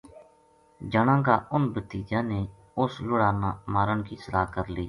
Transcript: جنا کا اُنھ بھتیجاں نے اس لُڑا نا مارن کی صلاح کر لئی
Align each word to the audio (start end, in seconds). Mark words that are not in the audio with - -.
جنا 0.93 1.15
کا 1.27 1.35
اُنھ 1.53 1.67
بھتیجاں 1.73 2.23
نے 2.31 2.39
اس 2.81 2.91
لُڑا 3.07 3.29
نا 3.41 3.49
مارن 3.73 3.99
کی 4.07 4.15
صلاح 4.23 4.45
کر 4.53 4.65
لئی 4.73 4.79